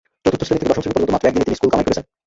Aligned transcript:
চতুর্থ 0.23 0.41
শ্রেণি 0.47 0.59
থেকে 0.61 0.69
দশম 0.71 0.81
শ্রেণি 0.83 0.95
পর্যন্ত 0.95 1.11
মাত্র 1.13 1.27
একদিনই 1.29 1.45
তিনি 1.47 1.57
স্কুল 1.57 1.71
কামাই 1.71 1.85
করেছেন। 1.85 2.05